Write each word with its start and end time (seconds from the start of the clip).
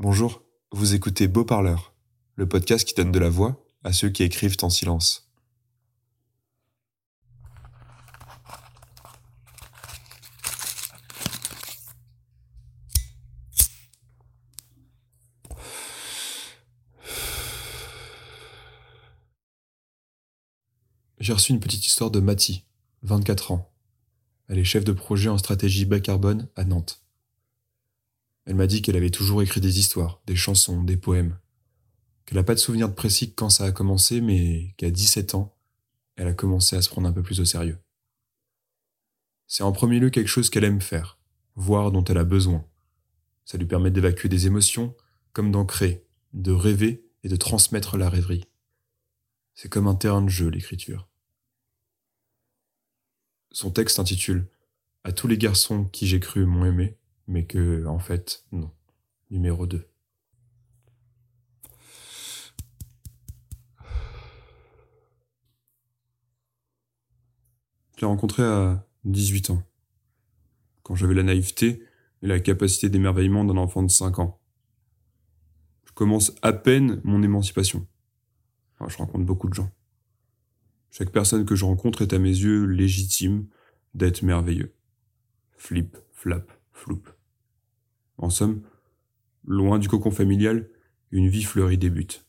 Bonjour, 0.00 0.44
vous 0.70 0.94
écoutez 0.94 1.26
Beau 1.26 1.44
Parleur, 1.44 1.92
le 2.36 2.48
podcast 2.48 2.86
qui 2.86 2.94
donne 2.94 3.10
de 3.10 3.18
la 3.18 3.28
voix 3.28 3.66
à 3.82 3.92
ceux 3.92 4.10
qui 4.10 4.22
écrivent 4.22 4.56
en 4.62 4.70
silence. 4.70 5.28
J'ai 21.18 21.32
reçu 21.32 21.50
une 21.50 21.58
petite 21.58 21.84
histoire 21.84 22.12
de 22.12 22.20
Mati, 22.20 22.64
24 23.02 23.50
ans. 23.50 23.68
Elle 24.46 24.60
est 24.60 24.64
chef 24.64 24.84
de 24.84 24.92
projet 24.92 25.28
en 25.28 25.38
stratégie 25.38 25.86
bas 25.86 25.98
carbone 25.98 26.46
à 26.54 26.62
Nantes. 26.62 27.02
Elle 28.48 28.54
m'a 28.54 28.66
dit 28.66 28.80
qu'elle 28.80 28.96
avait 28.96 29.10
toujours 29.10 29.42
écrit 29.42 29.60
des 29.60 29.78
histoires, 29.78 30.22
des 30.26 30.34
chansons, 30.34 30.82
des 30.82 30.96
poèmes. 30.96 31.38
Qu'elle 32.24 32.38
n'a 32.38 32.44
pas 32.44 32.54
de 32.54 32.58
souvenir 32.58 32.94
précis 32.94 33.34
quand 33.34 33.50
ça 33.50 33.64
a 33.64 33.72
commencé, 33.72 34.22
mais 34.22 34.72
qu'à 34.78 34.90
17 34.90 35.34
ans, 35.34 35.54
elle 36.16 36.28
a 36.28 36.32
commencé 36.32 36.74
à 36.74 36.80
se 36.80 36.88
prendre 36.88 37.06
un 37.06 37.12
peu 37.12 37.22
plus 37.22 37.40
au 37.40 37.44
sérieux. 37.44 37.78
C'est 39.48 39.64
en 39.64 39.72
premier 39.72 40.00
lieu 40.00 40.08
quelque 40.08 40.28
chose 40.28 40.48
qu'elle 40.48 40.64
aime 40.64 40.80
faire, 40.80 41.18
voir 41.56 41.92
dont 41.92 42.02
elle 42.04 42.16
a 42.16 42.24
besoin. 42.24 42.64
Ça 43.44 43.58
lui 43.58 43.66
permet 43.66 43.90
d'évacuer 43.90 44.30
des 44.30 44.46
émotions, 44.46 44.96
comme 45.34 45.52
d'en 45.52 45.66
créer, 45.66 46.06
de 46.32 46.52
rêver 46.52 47.04
et 47.24 47.28
de 47.28 47.36
transmettre 47.36 47.98
la 47.98 48.08
rêverie. 48.08 48.46
C'est 49.54 49.68
comme 49.68 49.88
un 49.88 49.94
terrain 49.94 50.22
de 50.22 50.30
jeu, 50.30 50.48
l'écriture. 50.48 51.06
Son 53.52 53.70
texte 53.70 53.98
intitule 53.98 54.48
À 55.04 55.12
tous 55.12 55.28
les 55.28 55.36
garçons 55.36 55.84
qui 55.84 56.06
j'ai 56.06 56.18
cru 56.18 56.46
m'ont 56.46 56.64
aimé, 56.64 56.97
mais 57.28 57.44
que, 57.44 57.86
en 57.86 57.98
fait, 57.98 58.44
non. 58.50 58.72
Numéro 59.30 59.66
2. 59.66 59.86
Je 67.94 68.00
l'ai 68.00 68.06
rencontré 68.06 68.42
à 68.42 68.86
18 69.04 69.50
ans, 69.50 69.62
quand 70.82 70.94
j'avais 70.94 71.14
la 71.14 71.22
naïveté 71.22 71.82
et 72.22 72.26
la 72.26 72.40
capacité 72.40 72.88
d'émerveillement 72.88 73.44
d'un 73.44 73.56
enfant 73.56 73.82
de 73.82 73.90
5 73.90 74.20
ans. 74.20 74.40
Je 75.84 75.92
commence 75.92 76.32
à 76.42 76.52
peine 76.52 77.00
mon 77.04 77.22
émancipation. 77.22 77.86
je 78.86 78.96
rencontre 78.96 79.24
beaucoup 79.24 79.48
de 79.48 79.54
gens. 79.54 79.70
Chaque 80.90 81.10
personne 81.10 81.44
que 81.44 81.56
je 81.56 81.64
rencontre 81.64 82.02
est 82.02 82.12
à 82.14 82.18
mes 82.18 82.28
yeux 82.28 82.64
légitime 82.64 83.48
d'être 83.94 84.22
merveilleux. 84.22 84.74
Flip, 85.56 85.96
flap, 86.12 86.50
floup. 86.72 87.02
En 88.18 88.30
somme, 88.30 88.62
loin 89.44 89.78
du 89.78 89.88
cocon 89.88 90.10
familial, 90.10 90.68
une 91.10 91.28
vie 91.28 91.44
fleurie 91.44 91.78
débute. 91.78 92.26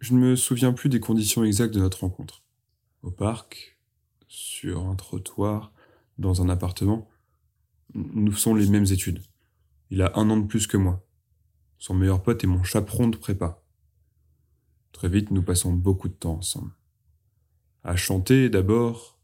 Je 0.00 0.14
ne 0.14 0.18
me 0.18 0.36
souviens 0.36 0.72
plus 0.72 0.88
des 0.88 1.00
conditions 1.00 1.44
exactes 1.44 1.74
de 1.74 1.80
notre 1.80 2.00
rencontre. 2.00 2.42
Au 3.02 3.10
parc, 3.10 3.78
sur 4.28 4.86
un 4.88 4.94
trottoir, 4.94 5.72
dans 6.18 6.42
un 6.42 6.48
appartement, 6.48 7.08
nous 7.94 8.32
faisons 8.32 8.54
les 8.54 8.68
mêmes 8.68 8.84
études. 8.84 9.22
Il 9.90 10.02
a 10.02 10.12
un 10.16 10.28
an 10.30 10.36
de 10.36 10.46
plus 10.46 10.66
que 10.66 10.76
moi. 10.76 11.06
Son 11.78 11.94
meilleur 11.94 12.22
pote 12.22 12.42
est 12.42 12.48
mon 12.48 12.62
chaperon 12.62 13.08
de 13.08 13.16
prépa. 13.16 13.62
Très 14.92 15.08
vite, 15.08 15.30
nous 15.30 15.42
passons 15.42 15.72
beaucoup 15.72 16.08
de 16.08 16.14
temps 16.14 16.38
ensemble. 16.38 16.72
À 17.84 17.96
chanter 17.96 18.48
d'abord, 18.48 19.20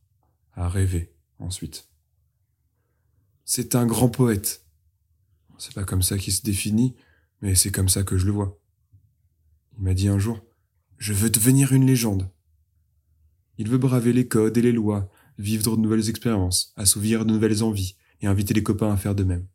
à 0.53 0.69
rêver 0.69 1.15
ensuite. 1.39 1.92
C'est 3.55 3.75
un 3.75 3.85
grand 3.85 4.09
poète. 4.09 4.65
C'est 5.59 5.75
pas 5.75 5.85
comme 5.85 6.01
ça 6.01 6.17
qu'il 6.17 6.33
se 6.33 6.41
définit, 6.41 6.97
mais 7.43 7.55
c'est 7.55 7.71
comme 7.71 7.91
ça 7.91 8.03
que 8.03 8.17
je 8.17 8.25
le 8.25 8.33
vois. 8.33 8.59
Il 9.77 9.85
m'a 9.85 9.93
dit 9.93 10.09
un 10.09 10.19
jour, 10.19 10.41
je 10.97 11.13
veux 11.13 11.29
devenir 11.29 11.75
une 11.75 11.85
légende. 11.85 12.31
Il 13.59 13.69
veut 13.69 13.77
braver 13.77 14.15
les 14.15 14.27
codes 14.27 14.57
et 14.57 14.63
les 14.63 14.73
lois, 14.73 15.11
vivre 15.37 15.77
de 15.77 15.83
nouvelles 15.83 16.09
expériences, 16.09 16.73
assouvir 16.77 17.27
de 17.27 17.33
nouvelles 17.35 17.63
envies 17.63 17.97
et 18.23 18.27
inviter 18.27 18.55
les 18.55 18.63
copains 18.63 18.91
à 18.91 18.97
faire 18.97 19.15
de 19.15 19.25
même. 19.25 19.47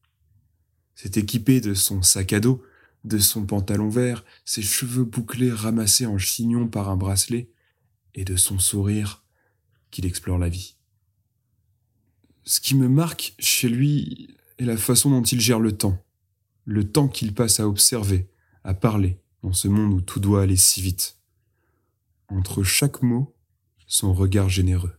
C'est 0.93 1.17
équipé 1.17 1.59
de 1.59 1.73
son 1.73 2.03
sac 2.03 2.33
à 2.33 2.39
dos, 2.39 2.61
de 3.03 3.17
son 3.17 3.47
pantalon 3.47 3.89
vert, 3.89 4.23
ses 4.45 4.61
cheveux 4.61 5.05
bouclés 5.05 5.51
ramassés 5.51 6.05
en 6.05 6.19
chignon 6.19 6.67
par 6.67 6.89
un 6.89 6.97
bracelet, 6.97 7.49
et 8.13 8.25
de 8.25 8.35
son 8.35 8.59
sourire 8.59 9.23
qu'il 9.89 10.05
explore 10.05 10.37
la 10.37 10.49
vie. 10.49 10.76
Ce 12.47 12.61
qui 12.61 12.75
me 12.75 12.87
marque 12.87 13.35
chez 13.39 13.67
lui 13.67 14.29
est 14.57 14.63
la 14.63 14.77
façon 14.77 15.09
dont 15.09 15.21
il 15.21 15.41
gère 15.41 15.59
le 15.59 15.73
temps, 15.73 16.01
le 16.63 16.89
temps 16.89 17.09
qu'il 17.09 17.33
passe 17.33 17.59
à 17.59 17.67
observer, 17.67 18.29
à 18.63 18.73
parler, 18.73 19.19
dans 19.43 19.51
ce 19.51 19.67
monde 19.67 19.93
où 19.93 19.99
tout 19.99 20.21
doit 20.21 20.43
aller 20.43 20.55
si 20.55 20.81
vite 20.81 21.17
entre 22.29 22.63
chaque 22.63 23.01
mot 23.01 23.35
son 23.85 24.13
regard 24.13 24.47
généreux. 24.47 24.93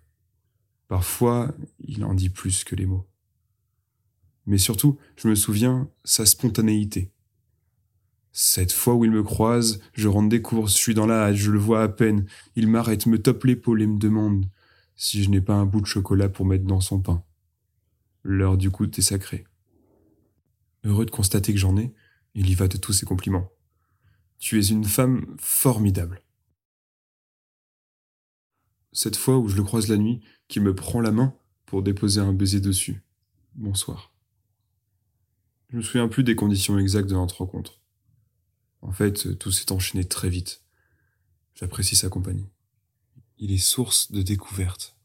Parfois, 0.88 1.54
il 1.80 2.04
en 2.04 2.12
dit 2.12 2.28
plus 2.28 2.64
que 2.64 2.76
les 2.76 2.84
mots. 2.84 3.08
Mais 4.44 4.58
surtout, 4.58 4.98
je 5.16 5.26
me 5.28 5.34
souviens, 5.34 5.88
sa 6.04 6.26
spontanéité. 6.26 7.12
Cette 8.30 8.72
fois 8.72 8.94
où 8.94 9.06
il 9.06 9.10
me 9.10 9.22
croise, 9.22 9.80
je 9.94 10.08
rentre 10.08 10.28
des 10.28 10.42
courses, 10.42 10.74
je 10.74 10.82
suis 10.82 10.94
dans 10.94 11.06
la 11.06 11.28
hâte, 11.28 11.36
je 11.36 11.50
le 11.50 11.58
vois 11.58 11.82
à 11.82 11.88
peine. 11.88 12.26
Il 12.56 12.68
m'arrête, 12.68 13.06
me 13.06 13.22
tope 13.22 13.44
l'épaule 13.44 13.80
et 13.80 13.86
me 13.86 13.98
demande 13.98 14.44
si 14.96 15.22
je 15.22 15.30
n'ai 15.30 15.40
pas 15.40 15.54
un 15.54 15.64
bout 15.64 15.80
de 15.80 15.86
chocolat 15.86 16.28
pour 16.28 16.44
mettre 16.44 16.64
dans 16.66 16.80
son 16.82 17.00
pain. 17.00 17.24
L'heure 18.30 18.58
du 18.58 18.68
goût 18.68 18.90
est 18.90 19.00
sacrée. 19.00 19.46
Heureux 20.84 21.06
de 21.06 21.10
constater 21.10 21.54
que 21.54 21.58
j'en 21.58 21.76
ai, 21.76 21.94
il 22.34 22.50
y 22.50 22.54
va 22.54 22.68
de 22.68 22.76
tous 22.76 22.92
ses 22.92 23.06
compliments. 23.06 23.50
Tu 24.38 24.58
es 24.58 24.66
une 24.66 24.84
femme 24.84 25.34
formidable 25.38 26.22
cette 28.98 29.16
fois 29.16 29.38
où 29.38 29.48
je 29.48 29.56
le 29.56 29.62
croise 29.62 29.86
la 29.86 29.96
nuit, 29.96 30.20
qu'il 30.48 30.62
me 30.62 30.74
prend 30.74 31.00
la 31.00 31.12
main 31.12 31.32
pour 31.66 31.84
déposer 31.84 32.20
un 32.20 32.32
baiser 32.32 32.60
dessus. 32.60 33.04
Bonsoir. 33.54 34.12
Je 35.70 35.76
me 35.76 35.82
souviens 35.82 36.08
plus 36.08 36.24
des 36.24 36.34
conditions 36.34 36.76
exactes 36.80 37.08
de 37.08 37.14
notre 37.14 37.38
rencontre. 37.38 37.80
En 38.82 38.90
fait, 38.90 39.38
tout 39.38 39.52
s'est 39.52 39.70
enchaîné 39.70 40.04
très 40.04 40.28
vite. 40.28 40.64
J'apprécie 41.54 41.94
sa 41.94 42.08
compagnie. 42.08 42.48
Il 43.36 43.52
est 43.52 43.58
source 43.58 44.10
de 44.10 44.20
découvertes. 44.20 44.97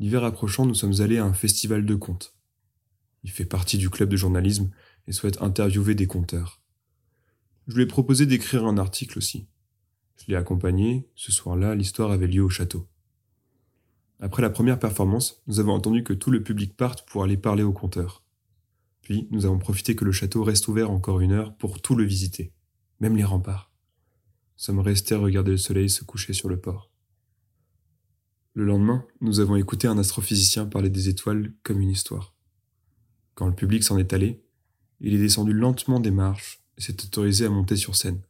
L'hiver 0.00 0.24
approchant, 0.24 0.64
nous 0.64 0.74
sommes 0.74 1.02
allés 1.02 1.18
à 1.18 1.26
un 1.26 1.34
festival 1.34 1.84
de 1.84 1.94
contes. 1.94 2.34
Il 3.22 3.30
fait 3.30 3.44
partie 3.44 3.76
du 3.76 3.90
club 3.90 4.08
de 4.08 4.16
journalisme 4.16 4.70
et 5.06 5.12
souhaite 5.12 5.42
interviewer 5.42 5.94
des 5.94 6.06
conteurs. 6.06 6.62
Je 7.68 7.74
lui 7.76 7.82
ai 7.82 7.86
proposé 7.86 8.24
d'écrire 8.24 8.64
un 8.64 8.78
article 8.78 9.18
aussi. 9.18 9.46
Je 10.16 10.24
l'ai 10.28 10.36
accompagné. 10.36 11.06
Ce 11.14 11.32
soir-là, 11.32 11.74
l'histoire 11.74 12.12
avait 12.12 12.26
lieu 12.26 12.42
au 12.42 12.48
château. 12.48 12.88
Après 14.20 14.40
la 14.40 14.48
première 14.48 14.78
performance, 14.78 15.42
nous 15.46 15.60
avons 15.60 15.74
entendu 15.74 16.02
que 16.02 16.14
tout 16.14 16.30
le 16.30 16.42
public 16.42 16.74
parte 16.78 17.06
pour 17.06 17.22
aller 17.22 17.36
parler 17.36 17.62
au 17.62 17.72
compteur. 17.72 18.24
Puis, 19.02 19.28
nous 19.30 19.44
avons 19.44 19.58
profité 19.58 19.96
que 19.96 20.06
le 20.06 20.12
château 20.12 20.42
reste 20.44 20.66
ouvert 20.68 20.90
encore 20.90 21.20
une 21.20 21.32
heure 21.32 21.54
pour 21.56 21.82
tout 21.82 21.94
le 21.94 22.04
visiter, 22.04 22.54
même 23.00 23.16
les 23.18 23.24
remparts. 23.24 23.70
Nous 24.56 24.64
sommes 24.64 24.80
restés 24.80 25.14
à 25.14 25.18
regarder 25.18 25.50
le 25.50 25.58
soleil 25.58 25.90
se 25.90 26.04
coucher 26.04 26.32
sur 26.32 26.48
le 26.48 26.58
port. 26.58 26.89
Le 28.60 28.66
lendemain, 28.66 29.06
nous 29.22 29.40
avons 29.40 29.56
écouté 29.56 29.88
un 29.88 29.96
astrophysicien 29.96 30.66
parler 30.66 30.90
des 30.90 31.08
étoiles 31.08 31.50
comme 31.62 31.80
une 31.80 31.88
histoire. 31.88 32.34
Quand 33.34 33.46
le 33.46 33.54
public 33.54 33.82
s'en 33.82 33.96
est 33.96 34.12
allé, 34.12 34.42
il 35.00 35.14
est 35.14 35.18
descendu 35.18 35.54
lentement 35.54 35.98
des 35.98 36.10
marches 36.10 36.62
et 36.76 36.82
s'est 36.82 37.02
autorisé 37.02 37.46
à 37.46 37.48
monter 37.48 37.76
sur 37.76 37.96
scène. 37.96 38.20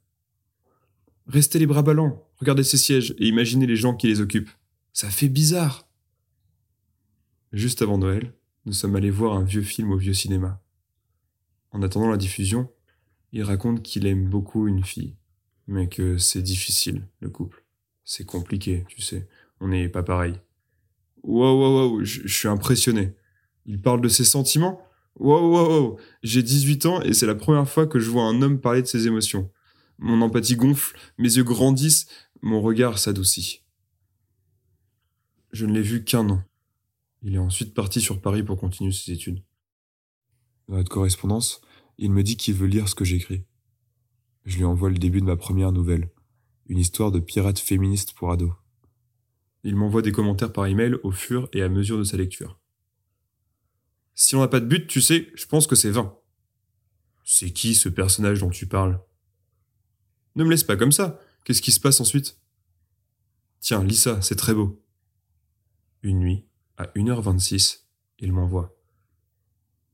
Restez 1.26 1.58
les 1.58 1.66
bras 1.66 1.82
ballants, 1.82 2.28
regardez 2.36 2.62
ces 2.62 2.76
sièges 2.76 3.12
et 3.18 3.26
imaginez 3.26 3.66
les 3.66 3.74
gens 3.74 3.96
qui 3.96 4.06
les 4.06 4.20
occupent. 4.20 4.52
Ça 4.92 5.10
fait 5.10 5.28
bizarre. 5.28 5.88
Juste 7.52 7.82
avant 7.82 7.98
Noël, 7.98 8.32
nous 8.66 8.72
sommes 8.72 8.94
allés 8.94 9.10
voir 9.10 9.36
un 9.36 9.42
vieux 9.42 9.62
film 9.62 9.90
au 9.90 9.96
vieux 9.96 10.14
cinéma. 10.14 10.62
En 11.72 11.82
attendant 11.82 12.08
la 12.08 12.16
diffusion, 12.16 12.70
il 13.32 13.42
raconte 13.42 13.82
qu'il 13.82 14.06
aime 14.06 14.28
beaucoup 14.28 14.68
une 14.68 14.84
fille, 14.84 15.16
mais 15.66 15.88
que 15.88 16.18
c'est 16.18 16.42
difficile, 16.42 17.08
le 17.18 17.30
couple. 17.30 17.64
C'est 18.04 18.24
compliqué, 18.24 18.84
tu 18.86 19.02
sais, 19.02 19.26
on 19.60 19.68
n'est 19.68 19.88
pas 19.88 20.02
pareil. 20.02 20.34
Wow, 21.22 21.58
wow, 21.58 21.90
wow, 21.90 22.04
je 22.04 22.26
suis 22.26 22.48
impressionné. 22.48 23.14
Il 23.66 23.80
parle 23.80 24.00
de 24.00 24.08
ses 24.08 24.24
sentiments? 24.24 24.82
Wow, 25.18 25.50
wow, 25.50 25.68
wow, 25.68 26.00
j'ai 26.22 26.42
18 26.42 26.86
ans 26.86 27.02
et 27.02 27.12
c'est 27.12 27.26
la 27.26 27.34
première 27.34 27.68
fois 27.68 27.86
que 27.86 27.98
je 27.98 28.10
vois 28.10 28.24
un 28.24 28.40
homme 28.42 28.60
parler 28.60 28.82
de 28.82 28.86
ses 28.86 29.06
émotions. 29.06 29.50
Mon 29.98 30.22
empathie 30.22 30.56
gonfle, 30.56 30.98
mes 31.18 31.36
yeux 31.36 31.44
grandissent, 31.44 32.06
mon 32.40 32.62
regard 32.62 32.98
s'adoucit. 32.98 33.62
Je 35.52 35.66
ne 35.66 35.74
l'ai 35.74 35.82
vu 35.82 36.04
qu'un 36.04 36.28
an. 36.30 36.42
Il 37.22 37.34
est 37.34 37.38
ensuite 37.38 37.74
parti 37.74 38.00
sur 38.00 38.20
Paris 38.20 38.42
pour 38.42 38.58
continuer 38.58 38.92
ses 38.92 39.12
études. 39.12 39.42
Dans 40.68 40.76
notre 40.76 40.88
correspondance, 40.88 41.60
il 41.98 42.10
me 42.10 42.22
dit 42.22 42.36
qu'il 42.36 42.54
veut 42.54 42.66
lire 42.66 42.88
ce 42.88 42.94
que 42.94 43.04
j'écris. 43.04 43.44
Je 44.46 44.56
lui 44.56 44.64
envoie 44.64 44.88
le 44.88 44.98
début 44.98 45.20
de 45.20 45.26
ma 45.26 45.36
première 45.36 45.72
nouvelle, 45.72 46.10
une 46.66 46.78
histoire 46.78 47.10
de 47.10 47.20
pirate 47.20 47.58
féministe 47.58 48.14
pour 48.14 48.32
ados. 48.32 48.52
Il 49.62 49.76
m'envoie 49.76 50.02
des 50.02 50.12
commentaires 50.12 50.52
par 50.52 50.66
email 50.66 50.94
au 51.02 51.10
fur 51.10 51.48
et 51.52 51.62
à 51.62 51.68
mesure 51.68 51.98
de 51.98 52.04
sa 52.04 52.16
lecture. 52.16 52.58
Si 54.14 54.34
on 54.36 54.40
n'a 54.40 54.48
pas 54.48 54.60
de 54.60 54.66
but, 54.66 54.86
tu 54.86 55.00
sais, 55.00 55.30
je 55.34 55.46
pense 55.46 55.66
que 55.66 55.76
c'est 55.76 55.90
20. 55.90 56.16
C'est 57.24 57.52
qui 57.52 57.74
ce 57.74 57.88
personnage 57.88 58.40
dont 58.40 58.50
tu 58.50 58.66
parles? 58.66 59.00
Ne 60.36 60.44
me 60.44 60.50
laisse 60.50 60.64
pas 60.64 60.76
comme 60.76 60.92
ça. 60.92 61.20
Qu'est-ce 61.44 61.62
qui 61.62 61.72
se 61.72 61.80
passe 61.80 62.00
ensuite? 62.00 62.38
Tiens, 63.60 63.84
lis 63.84 63.96
ça, 63.96 64.20
c'est 64.22 64.36
très 64.36 64.54
beau. 64.54 64.82
Une 66.02 66.18
nuit, 66.18 66.46
à 66.76 66.86
1h26, 66.96 67.84
il 68.18 68.32
m'envoie. 68.32 68.76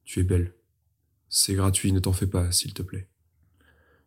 Tu 0.04 0.20
es 0.20 0.24
belle. 0.24 0.54
C'est 1.28 1.54
gratuit, 1.54 1.92
ne 1.92 1.98
t'en 1.98 2.12
fais 2.12 2.28
pas, 2.28 2.52
s'il 2.52 2.74
te 2.74 2.82
plaît. 2.82 3.08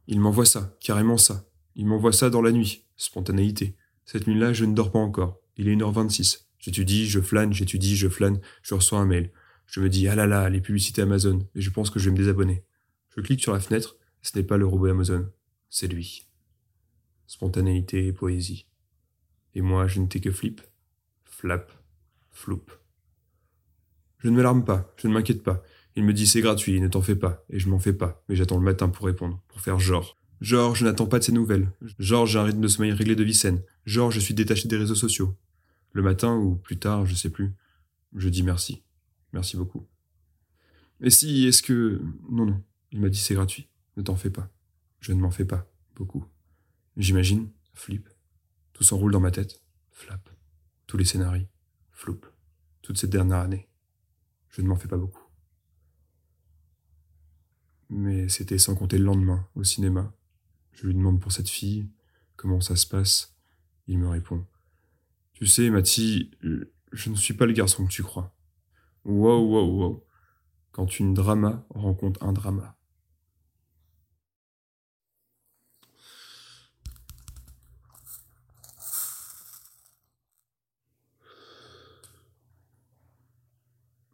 Il 0.08 0.22
m'envoie 0.22 0.46
ça, 0.46 0.76
carrément 0.80 1.18
ça. 1.18 1.46
Il 1.76 1.86
m'envoie 1.86 2.14
ça 2.14 2.30
dans 2.30 2.42
la 2.42 2.52
nuit. 2.52 2.86
Spontanéité. 2.96 3.76
Cette 4.06 4.28
nuit-là, 4.28 4.54
je 4.54 4.66
ne 4.66 4.74
dors 4.74 4.92
pas 4.92 5.00
encore. 5.00 5.40
Il 5.60 5.68
est 5.68 5.76
1h26. 5.76 6.46
J'étudie, 6.58 7.06
je 7.06 7.20
flâne, 7.20 7.52
j'étudie, 7.52 7.98
je 7.98 8.08
flâne, 8.08 8.40
je 8.62 8.76
reçois 8.76 9.00
un 9.00 9.06
mail. 9.06 9.30
Je 9.66 9.82
me 9.82 9.90
dis, 9.90 10.08
ah 10.08 10.16
là 10.16 10.26
là, 10.26 10.50
les 10.50 10.62
publicités 10.62 11.02
Amazon, 11.02 11.46
et 11.54 11.60
je 11.60 11.70
pense 11.70 11.90
que 11.90 12.00
je 12.00 12.06
vais 12.06 12.14
me 12.14 12.18
désabonner. 12.18 12.64
Je 13.10 13.20
clique 13.20 13.42
sur 13.42 13.52
la 13.52 13.60
fenêtre, 13.60 13.98
ce 14.22 14.38
n'est 14.38 14.46
pas 14.46 14.56
le 14.56 14.66
robot 14.66 14.86
Amazon, 14.86 15.30
c'est 15.70 15.88
lui. 15.88 16.30
Spontanéité 17.28 18.08
et 18.08 18.14
poésie. 18.14 18.68
Et 19.54 19.60
moi, 19.60 19.86
je 19.86 20.00
n'étais 20.00 20.22
que 20.22 20.32
flip, 20.32 20.62
flap, 21.26 21.74
floup. 22.32 22.64
Je 24.20 24.30
ne 24.30 24.38
m'alarme 24.38 24.64
pas, 24.64 24.94
je 24.96 25.10
ne 25.10 25.14
m'inquiète 25.14 25.44
pas. 25.44 25.62
Il 25.98 26.06
me 26.06 26.14
dit 26.14 26.26
c'est 26.26 26.40
gratuit, 26.40 26.80
ne 26.80 26.88
t'en 26.88 27.02
fais 27.02 27.18
pas, 27.18 27.44
et 27.50 27.60
je 27.60 27.68
m'en 27.68 27.80
fais 27.80 27.92
pas, 27.92 28.24
mais 28.30 28.38
j'attends 28.38 28.60
le 28.60 28.64
matin 28.64 28.88
pour 28.88 29.06
répondre, 29.06 29.44
pour 29.50 29.60
faire 29.60 29.78
genre. 29.78 30.16
Genre, 30.40 30.74
je 30.74 30.86
n'attends 30.86 31.08
pas 31.08 31.20
de 31.20 31.26
ses 31.26 31.34
nouvelles. 31.34 31.70
Genre, 32.00 32.26
j'ai 32.26 32.40
un 32.40 32.44
rythme 32.44 32.62
de 32.62 32.68
sommeil 32.70 32.94
réglé 32.94 33.18
de 33.18 33.26
vie 33.26 33.34
saine. 33.34 33.62
Genre, 33.86 34.10
je 34.10 34.22
suis 34.22 34.34
détaché 34.34 34.70
des 34.70 34.78
réseaux 34.78 34.96
sociaux. 34.96 35.36
Le 35.91 36.01
matin 36.01 36.36
ou 36.36 36.56
plus 36.56 36.80
tard, 36.80 37.06
je 37.06 37.15
sais 37.15 37.30
plus. 37.30 37.53
Je 38.15 38.30
dis 38.30 38.44
merci. 38.44 38.83
Merci 39.33 39.57
beaucoup. 39.57 39.88
Et 41.01 41.09
si, 41.09 41.45
est-ce 41.45 41.62
que... 41.62 42.01
Non, 42.30 42.45
non. 42.45 42.63
Il 42.91 43.00
m'a 43.01 43.09
dit 43.09 43.19
c'est 43.19 43.36
gratuit. 43.36 43.69
Ne 43.97 44.03
t'en 44.03 44.15
fais 44.15 44.30
pas. 44.30 44.50
Je 45.00 45.13
ne 45.13 45.19
m'en 45.19 45.31
fais 45.31 45.45
pas. 45.45 45.68
Beaucoup. 45.95 46.25
J'imagine. 46.97 47.50
Flip. 47.74 48.09
Tout 48.74 48.83
s'enroule 48.83 49.12
dans 49.12 49.19
ma 49.19 49.31
tête. 49.31 49.62
Flap. 49.91 50.30
Tous 50.88 50.97
les 50.97 51.06
scénarios. 51.06 51.47
Floup. 51.91 52.21
Toute 52.81 52.97
cette 52.97 53.09
dernière 53.09 53.39
année. 53.39 53.69
Je 54.50 54.62
ne 54.62 54.68
m'en 54.68 54.75
fais 54.75 54.88
pas 54.88 54.97
beaucoup. 54.97 55.24
Mais 57.89 58.30
c'était 58.30 58.57
sans 58.57 58.75
compter 58.75 58.97
le 58.97 59.06
lendemain, 59.06 59.47
au 59.56 59.63
cinéma. 59.63 60.13
Je 60.71 60.88
lui 60.88 60.94
demande 60.94 61.19
pour 61.19 61.31
cette 61.31 61.50
fille, 61.50 61.89
comment 62.36 62.62
ça 62.62 62.75
se 62.75 62.88
passe? 62.88 63.36
Il 63.88 63.97
me 63.97 64.07
répond. 64.07 64.45
Tu 65.39 65.47
sais, 65.47 65.69
Mathie, 65.69 66.31
je 66.91 67.09
ne 67.09 67.15
suis 67.15 67.33
pas 67.33 67.45
le 67.45 67.53
garçon 67.53 67.86
que 67.86 67.91
tu 67.91 68.03
crois. 68.03 68.36
Wow, 69.06 69.39
wow, 69.39 69.80
wow. 69.80 70.06
Quand 70.74 71.00
une 71.00 71.13
drama 71.13 71.65
rencontre 71.69 72.21
un 72.25 72.33
drama. 72.33 72.75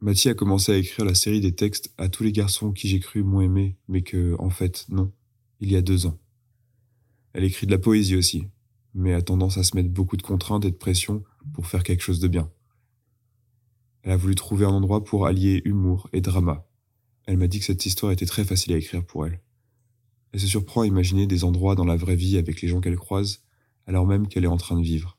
Mathie 0.02 0.30
a 0.30 0.36
commencé 0.36 0.74
à 0.74 0.78
écrire 0.78 1.06
la 1.06 1.16
série 1.16 1.42
des 1.42 1.56
textes 1.56 1.92
à 1.98 2.08
tous 2.08 2.22
les 2.22 2.32
garçons 2.32 2.72
qui 2.72 2.88
j'ai 2.88 3.00
cru 3.00 3.24
m'ont 3.24 3.42
aimé, 3.42 3.78
mais 3.88 4.04
que, 4.04 4.36
en 4.38 4.52
fait, 4.52 4.86
non, 4.90 5.12
il 5.60 5.72
y 5.72 5.76
a 5.76 5.82
deux 5.82 6.06
ans. 6.06 6.20
Elle 7.34 7.46
écrit 7.46 7.66
de 7.66 7.72
la 7.72 7.80
poésie 7.80 8.16
aussi, 8.16 8.48
mais 8.96 9.14
a 9.14 9.22
tendance 9.22 9.58
à 9.58 9.64
se 9.64 9.76
mettre 9.76 9.90
beaucoup 9.90 10.18
de 10.18 10.24
contraintes 10.24 10.66
et 10.66 10.72
de 10.72 10.76
pression 10.76 11.24
pour 11.54 11.68
faire 11.68 11.84
quelque 11.84 12.02
chose 12.02 12.20
de 12.20 12.30
bien. 12.30 12.50
Elle 14.02 14.12
a 14.12 14.18
voulu 14.18 14.36
trouver 14.36 14.66
un 14.66 14.70
endroit 14.70 15.04
pour 15.04 15.28
allier 15.28 15.62
humour 15.66 16.10
et 16.14 16.22
drama. 16.22 16.66
Elle 17.26 17.38
m'a 17.38 17.48
dit 17.48 17.60
que 17.60 17.66
cette 17.66 17.86
histoire 17.86 18.12
était 18.12 18.26
très 18.26 18.46
facile 18.46 18.74
à 18.74 18.78
écrire 18.78 19.06
pour 19.06 19.28
elle. 19.28 19.42
Elle 20.32 20.40
se 20.40 20.48
surprend 20.48 20.82
à 20.82 20.88
imaginer 20.88 21.28
des 21.28 21.44
endroits 21.44 21.76
dans 21.76 21.86
la 21.86 21.96
vraie 21.96 22.16
vie 22.16 22.38
avec 22.38 22.62
les 22.62 22.68
gens 22.68 22.82
qu'elle 22.82 22.96
croise, 22.96 23.44
alors 23.86 24.08
même 24.08 24.28
qu'elle 24.28 24.46
est 24.46 24.48
en 24.48 24.58
train 24.58 24.78
de 24.78 24.84
vivre. 24.84 25.18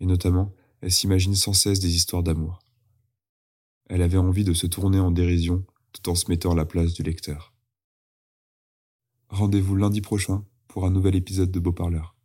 Et 0.00 0.06
notamment, 0.06 0.52
elle 0.80 0.92
s'imagine 0.92 1.34
sans 1.34 1.52
cesse 1.52 1.78
des 1.78 1.94
histoires 1.94 2.22
d'amour. 2.22 2.58
Elle 3.88 4.02
avait 4.02 4.18
envie 4.18 4.44
de 4.44 4.54
se 4.54 4.66
tourner 4.66 4.98
en 4.98 5.10
dérision 5.10 5.64
tout 5.92 6.08
en 6.10 6.14
se 6.14 6.28
mettant 6.28 6.52
à 6.52 6.56
la 6.56 6.64
place 6.64 6.94
du 6.94 7.02
lecteur. 7.02 7.52
Rendez-vous 9.28 9.76
lundi 9.76 10.00
prochain 10.00 10.44
pour 10.68 10.86
un 10.86 10.90
nouvel 10.90 11.14
épisode 11.14 11.50
de 11.50 11.60
Beau 11.60 11.72
Parleur. 11.72 12.16